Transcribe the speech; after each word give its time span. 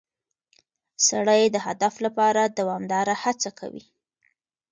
سړی 1.07 1.41
د 1.49 1.57
هدف 1.67 1.93
لپاره 2.05 2.41
دوامداره 2.59 3.13
هڅه 3.23 3.49
کوي 3.59 3.85